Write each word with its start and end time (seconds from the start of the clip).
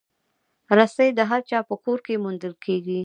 رسۍ 0.77 1.09
د 1.15 1.19
هر 1.29 1.41
چا 1.49 1.59
په 1.69 1.75
کور 1.83 1.99
کې 2.05 2.21
موندل 2.23 2.53
کېږي. 2.65 2.99